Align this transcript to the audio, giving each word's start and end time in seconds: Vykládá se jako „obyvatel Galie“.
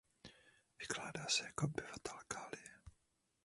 Vykládá 0.79 1.25
se 1.29 1.45
jako 1.45 1.65
„obyvatel 1.65 2.19
Galie“. 2.33 2.73